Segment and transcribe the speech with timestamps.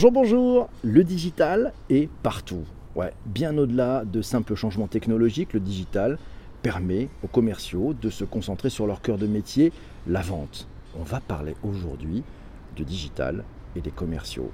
[0.00, 2.64] Bonjour, bonjour Le digital est partout.
[2.96, 6.16] Ouais, bien au-delà de simples changements technologiques, le digital
[6.62, 9.74] permet aux commerciaux de se concentrer sur leur cœur de métier,
[10.06, 10.68] la vente.
[10.98, 12.22] On va parler aujourd'hui
[12.78, 13.44] de digital
[13.76, 14.50] et des commerciaux.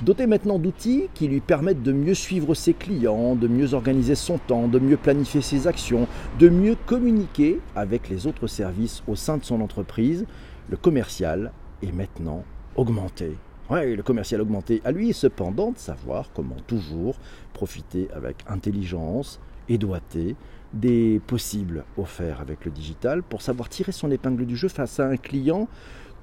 [0.00, 4.38] Doté maintenant d'outils qui lui permettent de mieux suivre ses clients, de mieux organiser son
[4.38, 6.08] temps, de mieux planifier ses actions,
[6.38, 10.24] de mieux communiquer avec les autres services au sein de son entreprise,
[10.70, 11.52] le commercial
[11.82, 12.44] est maintenant
[12.76, 13.36] augmenté.
[13.68, 14.80] Oui, le commercial augmenté.
[14.84, 17.16] À lui, cependant, de savoir comment toujours
[17.52, 20.36] profiter avec intelligence et doigté
[20.72, 25.08] des possibles offerts avec le digital pour savoir tirer son épingle du jeu face à
[25.08, 25.66] un client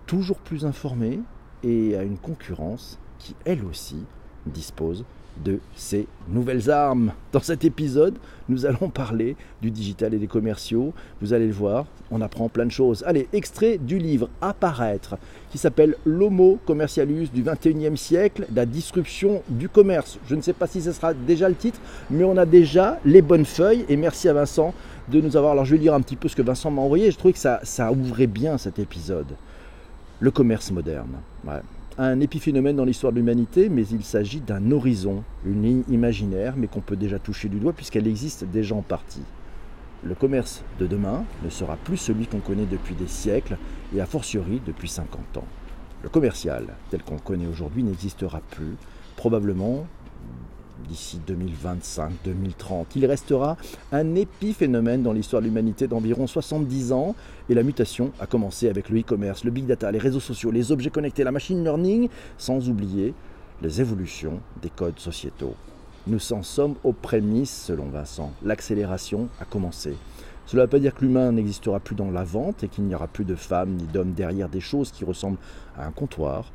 [0.05, 1.19] toujours plus informé
[1.63, 4.05] et à une concurrence qui, elle aussi,
[4.45, 5.03] dispose
[5.43, 7.11] de ces nouvelles armes.
[7.31, 8.15] Dans cet épisode,
[8.49, 10.93] nous allons parler du digital et des commerciaux.
[11.21, 13.03] Vous allez le voir, on apprend plein de choses.
[13.07, 15.17] Allez, extrait du livre Apparaître,
[15.49, 20.19] qui s'appelle L'Homo commercialus du 21e siècle, la disruption du commerce.
[20.27, 23.21] Je ne sais pas si ce sera déjà le titre, mais on a déjà les
[23.21, 23.85] bonnes feuilles.
[23.89, 24.73] Et merci à Vincent
[25.09, 25.53] de nous avoir.
[25.53, 27.11] Alors je vais lire un petit peu ce que Vincent m'a envoyé.
[27.11, 29.27] Je trouvais que ça, ouvrait bien cet épisode.
[30.19, 31.19] Le commerce moderne.
[31.45, 31.61] Ouais
[31.97, 36.67] un épiphénomène dans l'histoire de l'humanité, mais il s'agit d'un horizon, une ligne imaginaire, mais
[36.67, 39.23] qu'on peut déjà toucher du doigt puisqu'elle existe déjà en partie.
[40.03, 43.57] Le commerce de demain ne sera plus celui qu'on connaît depuis des siècles
[43.95, 45.47] et a fortiori depuis 50 ans.
[46.01, 48.75] Le commercial, tel qu'on le connaît aujourd'hui, n'existera plus,
[49.15, 49.85] probablement
[50.87, 52.85] d'ici 2025-2030.
[52.95, 53.57] Il restera
[53.91, 57.15] un épiphénomène dans l'histoire de l'humanité d'environ 70 ans
[57.49, 60.71] et la mutation a commencé avec le e-commerce, le big data, les réseaux sociaux, les
[60.71, 63.13] objets connectés, la machine learning, sans oublier
[63.61, 65.55] les évolutions des codes sociétaux.
[66.05, 68.33] Nous en sommes aux prémices selon Vincent.
[68.43, 69.95] L'accélération a commencé.
[70.45, 72.95] Cela ne veut pas dire que l'humain n'existera plus dans la vente et qu'il n'y
[72.95, 75.37] aura plus de femmes ni d'hommes derrière des choses qui ressemblent
[75.77, 76.51] à un comptoir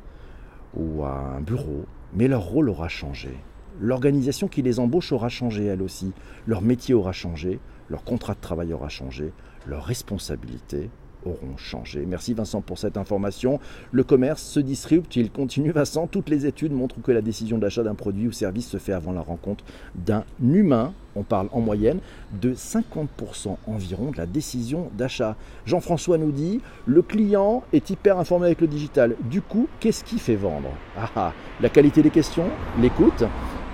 [0.75, 3.35] ou à un bureau, mais leur rôle aura changé.
[3.79, 6.11] L'organisation qui les embauche aura changé elle aussi.
[6.47, 9.31] Leur métier aura changé, leur contrat de travail aura changé,
[9.67, 10.89] leurs responsabilités
[11.25, 12.05] auront changé.
[12.07, 13.59] Merci Vincent pour cette information.
[13.91, 16.07] Le commerce se disrupte, il continue Vincent.
[16.07, 19.11] Toutes les études montrent que la décision d'achat d'un produit ou service se fait avant
[19.11, 19.63] la rencontre
[19.95, 20.93] d'un humain.
[21.15, 21.99] On parle en moyenne
[22.39, 25.35] de 50% environ de la décision d'achat.
[25.65, 29.15] Jean-François nous dit, le client est hyper informé avec le digital.
[29.29, 30.69] Du coup, qu'est-ce qui fait vendre?
[30.97, 32.45] Ah, ah, La qualité des questions,
[32.79, 33.23] l'écoute,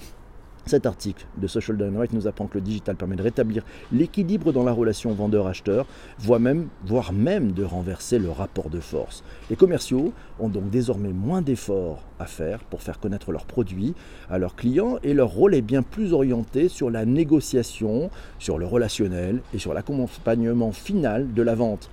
[0.67, 3.63] cet article de Social Dynamite nous apprend que le digital permet de rétablir
[3.93, 5.87] l'équilibre dans la relation vendeur-acheteur,
[6.19, 9.23] voire même, voire même de renverser le rapport de force.
[9.49, 13.95] Les commerciaux ont donc désormais moins d'efforts à faire pour faire connaître leurs produits
[14.29, 18.67] à leurs clients et leur rôle est bien plus orienté sur la négociation, sur le
[18.67, 21.91] relationnel et sur l'accompagnement final de la vente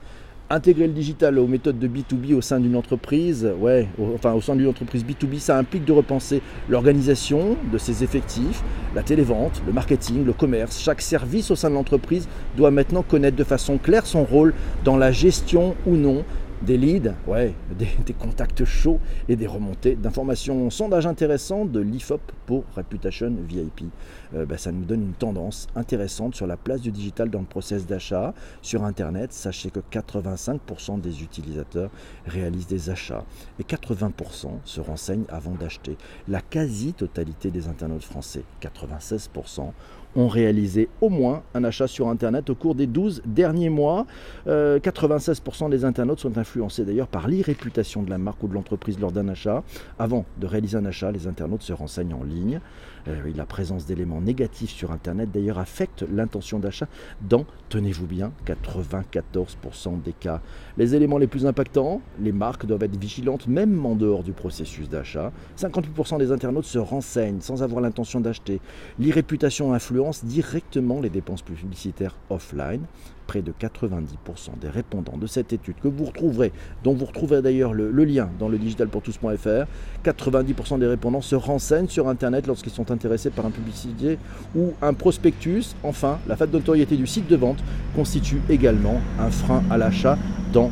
[0.54, 4.56] intégrer le digital aux méthodes de B2B au sein d'une entreprise, ouais, enfin au sein
[4.56, 8.64] d'une entreprise B2B, ça implique de repenser l'organisation de ses effectifs,
[8.96, 10.80] la télévente, le marketing, le commerce.
[10.80, 14.54] Chaque service au sein de l'entreprise doit maintenant connaître de façon claire son rôle
[14.84, 16.24] dans la gestion ou non
[16.64, 20.70] des leads, ouais, des, contacts chauds et des remontées d'informations.
[20.70, 23.84] Sondage intéressant de l'IFOP pour Reputation VIP.
[24.34, 27.46] Euh, bah, ça nous donne une tendance intéressante sur la place du digital dans le
[27.46, 28.34] process d'achat.
[28.62, 31.90] Sur Internet, sachez que 85% des utilisateurs
[32.26, 33.26] réalisent des achats
[33.60, 35.98] et 80% se renseignent avant d'acheter.
[36.28, 39.72] La quasi-totalité des internautes français, 96%,
[40.16, 44.06] ont réalisé au moins un achat sur Internet au cours des 12 derniers mois.
[44.48, 49.00] 96% euh, des internautes sont influencés d'ailleurs par l'irréputation de la marque ou de l'entreprise
[49.00, 49.64] lors d'un achat.
[50.00, 52.60] Avant de réaliser un achat, les internautes se renseignent en ligne.
[53.08, 56.88] Euh, la présence d'éléments négatifs sur Internet d'ailleurs affecte l'intention d'achat
[57.22, 60.42] dans, tenez-vous bien, 94% des cas.
[60.78, 64.88] Les éléments les plus impactants, les marques doivent être vigilantes même en dehors du processus
[64.88, 65.32] d'achat.
[65.58, 68.62] 58% des internautes se renseignent sans avoir l'intention d'acheter.
[69.00, 72.82] L'irréputation influence directement les dépenses publicitaires offline
[73.28, 76.52] près de 90% des répondants de cette étude que vous retrouverez,
[76.84, 79.66] dont vous retrouverez d'ailleurs le, lien dans le digitalpourtous.fr,
[80.04, 84.18] 90% des répondants se renseignent sur Internet lorsqu'ils sont intéressés par un publicité
[84.56, 85.76] ou un prospectus.
[85.84, 87.64] Enfin, la fête d'autorité du site de vente
[87.96, 90.18] constitue également un frein à l'achat
[90.52, 90.70] dans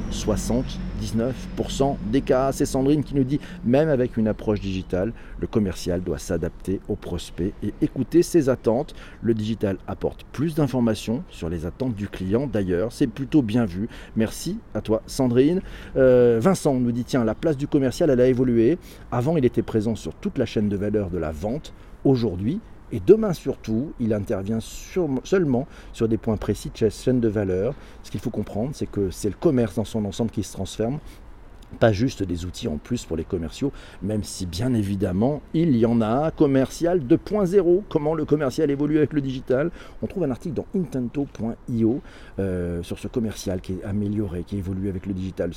[1.02, 2.52] 79% des cas.
[2.52, 6.96] C'est Sandrine qui nous dit, même avec une approche digitale, le commercial doit s'adapter au
[6.96, 8.94] prospect et écouter ses attentes.
[9.22, 12.48] Le digital apporte plus d'informations sur les attentes du client.
[12.48, 13.90] D'ailleurs, c'est plutôt bien vu.
[14.16, 15.62] Merci à toi Sandrine.
[15.96, 18.78] Euh, Vincent nous dit, tiens, la place du commercial, elle a évolué.
[19.12, 21.74] Avant, il était présent sur toute la chaîne de valeur de la vente.
[22.04, 22.60] Aujourd'hui,
[22.92, 27.74] et demain surtout, il intervient seulement sur des points précis de chaîne de valeur.
[28.04, 31.00] Ce qu'il faut comprendre, c'est que c'est le commerce dans son ensemble qui se transforme
[31.80, 33.72] pas juste des outils en plus pour les commerciaux,
[34.02, 36.32] même si bien évidemment il y en a.
[36.32, 39.72] Commercial 2.0, comment le commercial évolue avec le digital?
[40.02, 42.02] On trouve un article dans intento.io
[42.40, 45.52] euh, sur ce commercial qui est amélioré, qui évolue avec le digital.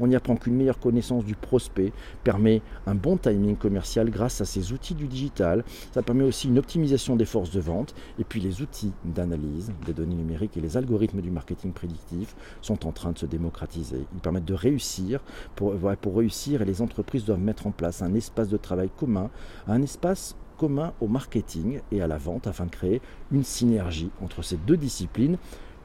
[0.00, 1.92] On y apprend qu'une meilleure connaissance du prospect
[2.24, 5.64] permet un bon timing commercial grâce à ces outils du digital.
[5.92, 9.92] Ça permet aussi une optimisation des forces de vente et puis les outils d'analyse des
[9.92, 14.04] données numériques et les algorithmes du marketing prédictif sont en train de se démocratiser.
[14.14, 15.20] Ils permettent de réussir
[16.00, 19.30] pour, réussir, et les entreprises doivent mettre en place un espace de travail commun,
[19.68, 23.00] un espace commun au marketing et à la vente afin de créer
[23.32, 25.38] une synergie entre ces deux disciplines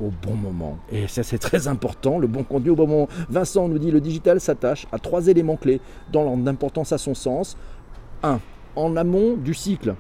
[0.01, 0.79] au bon moment.
[0.93, 3.09] Et ça c'est très important, le bon contenu au bon moment.
[3.29, 5.81] Vincent nous dit le digital s'attache à trois éléments clés
[6.13, 7.57] dans l'ordre d'importance à son sens.
[8.23, 8.39] 1.
[8.77, 9.95] En amont du cycle,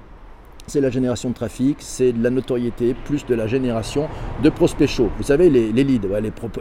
[0.70, 4.08] c'est la génération de trafic, c'est de la notoriété, plus de la génération
[4.42, 5.10] de prospects chauds.
[5.16, 6.06] Vous savez, les, leads,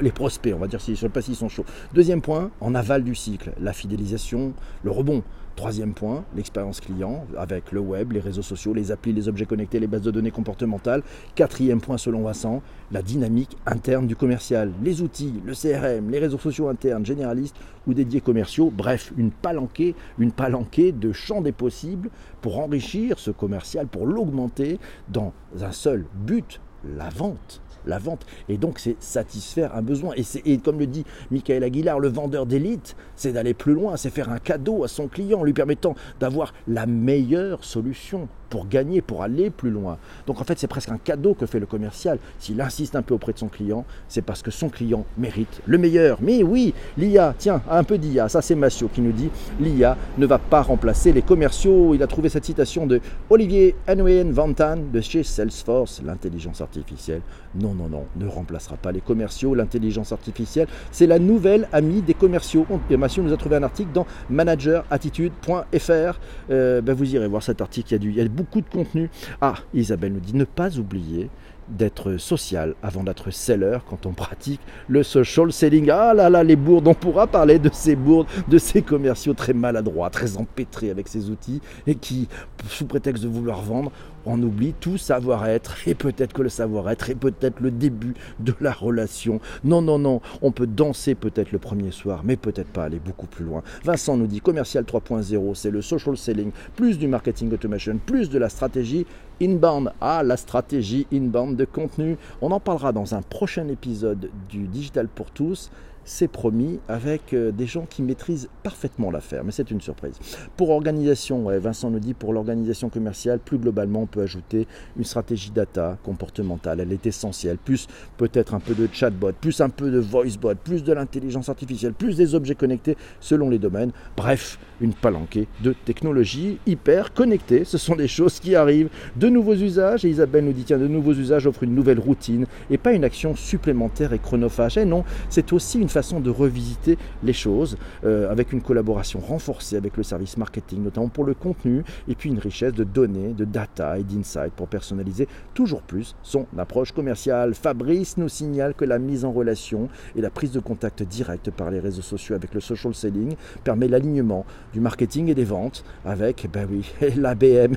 [0.01, 1.65] les, prospects, on va dire, je ne sais pas s'ils sont chauds.
[1.93, 5.23] Deuxième point, en aval du cycle, la fidélisation, le rebond.
[5.59, 9.77] Troisième point, l'expérience client avec le web, les réseaux sociaux, les applis, les objets connectés,
[9.77, 11.03] les bases de données comportementales.
[11.35, 12.61] Quatrième point, selon Vincent,
[12.93, 17.93] la dynamique interne du commercial, les outils, le CRM, les réseaux sociaux internes, généralistes ou
[17.93, 18.71] dédiés commerciaux.
[18.73, 24.79] Bref, une palanquée, une palanquée de champs des possibles pour enrichir ce commercial, pour l'augmenter
[25.09, 28.25] dans un seul but, la vente la vente.
[28.47, 30.13] Et donc, c'est satisfaire un besoin.
[30.15, 34.09] Et, et comme le dit Michael Aguilar, le vendeur d'élite, c'est d'aller plus loin, c'est
[34.09, 39.23] faire un cadeau à son client, lui permettant d'avoir la meilleure solution pour gagner, pour
[39.23, 39.97] aller plus loin.
[40.27, 42.19] Donc en fait, c'est presque un cadeau que fait le commercial.
[42.39, 45.77] S'il insiste un peu auprès de son client, c'est parce que son client mérite le
[45.77, 46.19] meilleur.
[46.21, 49.29] Mais oui, l'IA, tiens, un peu d'IA, ça c'est Massio qui nous dit,
[49.59, 51.93] l'IA ne va pas remplacer les commerciaux.
[51.93, 57.21] Il a trouvé cette citation de Olivier Nguyen Vantan de chez Salesforce, l'intelligence artificielle.
[57.55, 59.55] Non, non, non, ne remplacera pas les commerciaux.
[59.55, 62.65] L'intelligence artificielle, c'est la nouvelle amie des commerciaux.
[62.89, 66.19] Et Massio nous a trouvé un article dans managerattitude.fr.
[66.51, 69.09] Euh, ben vous irez voir cet article, il y a du, beaucoup de contenu.
[69.41, 71.29] Ah, Isabelle nous dit ne pas oublier
[71.69, 75.89] d'être social avant d'être seller quand on pratique le social selling.
[75.89, 79.53] Ah là là, les bourdes, on pourra parler de ces bourdes, de ces commerciaux très
[79.53, 82.27] maladroits, très empêtrés avec ces outils et qui,
[82.67, 83.91] sous prétexte de vouloir vendre,
[84.25, 88.71] on oublie tout savoir-être et peut-être que le savoir-être est peut-être le début de la
[88.71, 89.39] relation.
[89.63, 93.27] Non, non, non, on peut danser peut-être le premier soir, mais peut-être pas aller beaucoup
[93.27, 93.63] plus loin.
[93.83, 98.37] Vincent nous dit commercial 3.0, c'est le social selling, plus du marketing automation, plus de
[98.37, 99.05] la stratégie
[99.41, 99.91] inbound.
[100.01, 102.17] Ah, la stratégie inbound de contenu.
[102.41, 105.71] On en parlera dans un prochain épisode du Digital pour tous
[106.09, 110.15] c'est promis, avec euh, des gens qui maîtrisent parfaitement l'affaire, mais c'est une surprise.
[110.57, 115.51] Pour organisation, Vincent nous dit, pour l'organisation commerciale, plus globalement, on peut ajouter une stratégie
[115.51, 117.85] data comportementale, elle est essentielle, plus
[118.17, 122.17] peut-être un peu de chatbot, plus un peu de voicebot, plus de l'intelligence artificielle, plus
[122.17, 127.95] des objets connectés selon les domaines, bref, une palanquée de technologies hyper connectées, ce sont
[127.95, 131.45] des choses qui arrivent, de nouveaux usages, et Isabelle nous dit, tiens, de nouveaux usages
[131.45, 135.79] offrent une nouvelle routine, et pas une action supplémentaire et chronophage, et non, c'est aussi
[135.79, 140.83] une façon de revisiter les choses euh, avec une collaboration renforcée avec le service marketing,
[140.83, 144.67] notamment pour le contenu, et puis une richesse de données, de data et d'insights pour
[144.67, 147.53] personnaliser toujours plus son approche commerciale.
[147.53, 151.69] Fabrice nous signale que la mise en relation et la prise de contact direct par
[151.69, 156.47] les réseaux sociaux avec le social selling permet l'alignement du marketing et des ventes avec,
[156.51, 157.73] ben oui, l'ABM,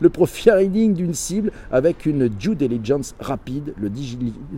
[0.00, 3.74] le profiling d'une cible avec une due diligence rapide.
[3.76, 3.90] Le,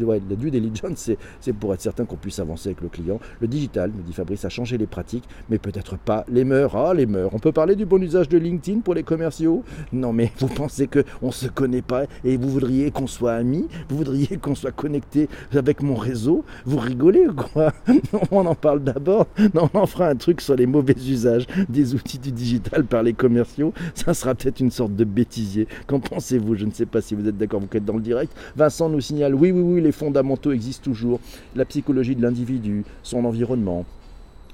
[0.03, 3.21] la due diligence, c'est pour être certain qu'on puisse avancer avec le client.
[3.41, 6.75] Le digital, nous dit Fabrice, a changé les pratiques, mais peut-être pas les mœurs.
[6.75, 7.31] Ah, les mœurs.
[7.35, 9.63] On peut parler du bon usage de LinkedIn pour les commerciaux?
[9.93, 13.67] Non, mais vous pensez qu'on ne se connaît pas et vous voudriez qu'on soit amis?
[13.89, 16.45] Vous voudriez qu'on soit connecté avec mon réseau?
[16.65, 17.73] Vous rigolez ou quoi?
[18.31, 19.27] On en parle d'abord.
[19.55, 23.03] Non, on en fera un truc sur les mauvais usages des outils du digital par
[23.03, 23.73] les commerciaux.
[23.95, 25.67] Ça sera peut-être une sorte de bêtisier.
[25.87, 26.55] Qu'en pensez-vous?
[26.55, 28.33] Je ne sais pas si vous êtes d'accord, vous êtes dans le direct.
[28.57, 31.21] Vincent nous signale, oui, oui, oui, les fondamentaux existent toujours.
[31.55, 32.62] La psychologie de l'individu
[33.03, 33.85] son environnement,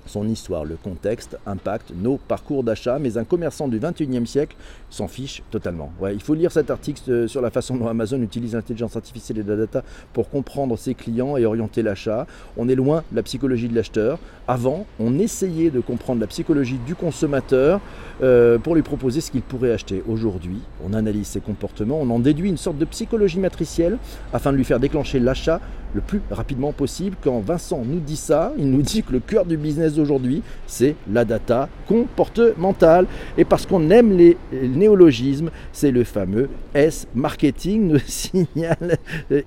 [0.08, 4.56] son histoire, le contexte impacte nos parcours d'achat, mais un commerçant du 21e siècle
[4.90, 5.92] s'en fiche totalement.
[6.12, 9.42] Il faut lire cet article euh, sur la façon dont Amazon utilise l'intelligence artificielle et
[9.42, 12.26] la data pour comprendre ses clients et orienter l'achat.
[12.56, 14.18] On est loin de la psychologie de l'acheteur.
[14.46, 17.80] Avant, on essayait de comprendre la psychologie du consommateur
[18.22, 20.02] euh, pour lui proposer ce qu'il pourrait acheter.
[20.08, 23.98] Aujourd'hui, on analyse ses comportements, on en déduit une sorte de psychologie matricielle
[24.32, 25.60] afin de lui faire déclencher l'achat
[25.94, 27.16] le plus rapidement possible.
[27.22, 30.94] Quand Vincent nous dit ça, il nous dit que le cœur du business d'aujourd'hui, c'est
[31.10, 33.06] la data comportementale.
[33.36, 38.98] Et parce qu'on aime les néologismes, c'est le fameux S-marketing, nous signale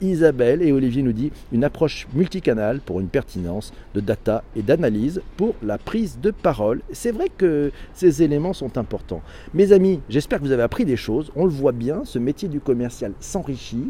[0.01, 0.62] Isabelle.
[0.62, 5.55] Et Olivier nous dit une approche multicanale pour une pertinence de data et d'analyse pour
[5.63, 6.81] la prise de parole.
[6.91, 9.22] C'est vrai que ces éléments sont importants.
[9.53, 11.31] Mes amis, j'espère que vous avez appris des choses.
[11.36, 13.89] On le voit bien, ce métier du commercial s'enrichit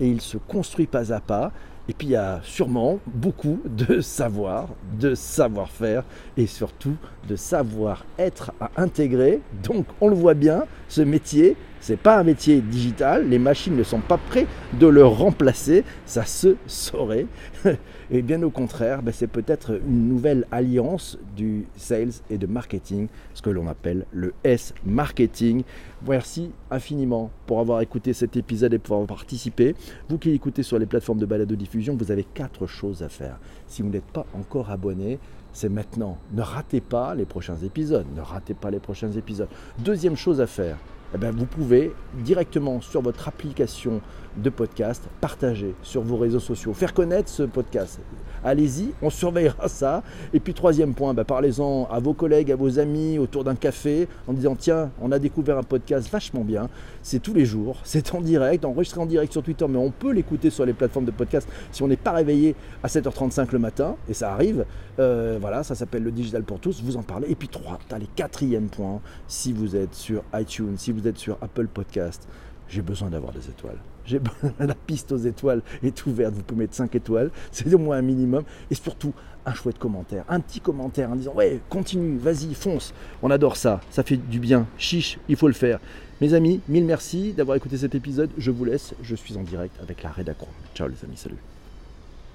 [0.00, 1.52] et il se construit pas à pas.
[1.92, 4.68] Et puis il y a sûrement beaucoup de savoir,
[4.98, 6.04] de savoir-faire
[6.38, 6.96] et surtout
[7.28, 9.42] de savoir-être à intégrer.
[9.62, 13.82] Donc on le voit bien, ce métier, c'est pas un métier digital, les machines ne
[13.82, 14.46] sont pas prêtes
[14.78, 17.26] de le remplacer, ça se saurait.
[18.10, 23.08] Et bien au contraire, ben, c'est peut-être une nouvelle alliance du sales et de marketing,
[23.34, 25.64] ce que l'on appelle le S-marketing.
[26.06, 29.74] Merci infiniment pour avoir écouté cet épisode et pour avoir participé.
[30.08, 33.08] Vous qui écoutez sur les plateformes de balade de diffusion, vous avez quatre choses à
[33.08, 33.40] faire.
[33.66, 35.18] Si vous n'êtes pas encore abonné,
[35.52, 36.16] c'est maintenant.
[36.32, 38.06] Ne ratez pas les prochains épisodes.
[38.14, 39.48] Ne ratez pas les prochains épisodes.
[39.78, 40.78] Deuxième chose à faire,
[41.14, 44.00] eh ben, vous pouvez directement sur votre application
[44.36, 48.00] de podcast partager sur vos réseaux sociaux, faire connaître ce podcast.
[48.44, 50.02] Allez-y, on surveillera ça.
[50.32, 54.08] Et puis troisième point, ben, parlez-en à vos collègues, à vos amis autour d'un café
[54.26, 56.68] en disant tiens, on a découvert un podcast vachement bien.
[57.02, 60.12] C'est tous les jours, c'est en direct, enregistré en direct sur Twitter, mais on peut
[60.12, 63.96] l'écouter sur les plateformes de podcast si on n'est pas réveillé à 7h35 le matin,
[64.08, 64.64] et ça arrive.
[64.98, 67.30] Euh, voilà, ça s'appelle le digital pour tous, vous en parlez.
[67.30, 71.18] Et puis trois, les quatrième point, si vous êtes sur iTunes, si vous vous êtes
[71.18, 72.28] sur Apple Podcast,
[72.68, 73.78] j'ai besoin d'avoir des étoiles.
[74.06, 74.20] J'ai
[74.60, 76.34] la piste aux étoiles est ouverte.
[76.34, 78.44] Vous pouvez mettre 5 étoiles, c'est au moins un minimum.
[78.70, 79.12] Et surtout,
[79.44, 82.94] un chouette commentaire, un petit commentaire en disant Ouais, continue, vas-y, fonce.
[83.22, 84.66] On adore ça, ça fait du bien.
[84.78, 85.80] Chiche, il faut le faire.
[86.20, 88.30] Mes amis, mille merci d'avoir écouté cet épisode.
[88.38, 90.46] Je vous laisse, je suis en direct avec la rédaction.
[90.74, 91.51] Ciao les amis, salut.